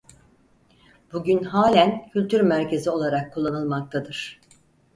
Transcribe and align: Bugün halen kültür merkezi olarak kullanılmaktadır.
Bugün 1.13 1.43
halen 1.43 2.09
kültür 2.09 2.41
merkezi 2.41 2.89
olarak 2.89 3.33
kullanılmaktadır. 3.33 4.39